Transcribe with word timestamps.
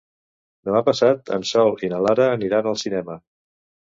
Demà 0.69 0.79
passat 0.85 1.29
en 1.37 1.45
Sol 1.49 1.69
i 1.87 1.89
na 1.91 1.99
Lara 2.05 2.25
aniran 2.37 2.71
al 2.73 2.79
cinema. 2.85 3.19